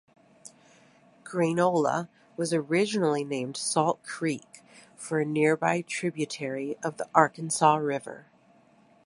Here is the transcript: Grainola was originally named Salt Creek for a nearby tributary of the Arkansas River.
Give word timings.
Grainola 1.23 2.09
was 2.35 2.55
originally 2.55 3.23
named 3.23 3.55
Salt 3.55 4.01
Creek 4.01 4.63
for 4.95 5.19
a 5.19 5.25
nearby 5.25 5.83
tributary 5.83 6.75
of 6.83 6.97
the 6.97 7.07
Arkansas 7.13 7.75
River. 7.75 8.25